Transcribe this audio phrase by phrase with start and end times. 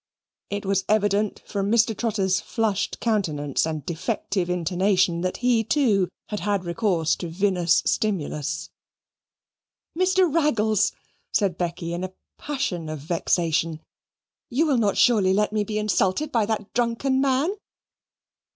[0.49, 1.95] It was evident, from Mr.
[1.95, 8.71] Trotter's flushed countenance and defective intonation, that he, too, had had recourse to vinous stimulus.
[9.95, 10.33] "Mr.
[10.33, 10.91] Raggles,"
[11.31, 13.79] said Becky in a passion of vexation,
[14.49, 17.51] "you will not surely let me be insulted by that drunken man?"